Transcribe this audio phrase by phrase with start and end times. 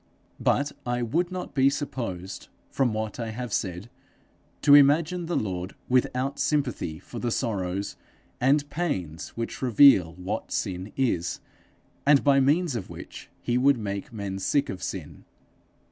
[0.39, 3.87] But I would not be supposed, from what I have said,
[4.63, 7.97] to imagine the Lord without sympathy for the sorrows
[8.39, 11.39] and pains which reveal what sin is,
[12.03, 15.23] and by means of which he would make men sick of sin.